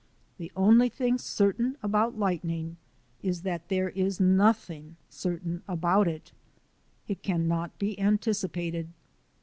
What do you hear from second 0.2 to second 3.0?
The only thing certain about lightning